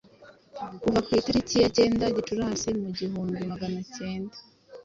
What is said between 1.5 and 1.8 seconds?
ya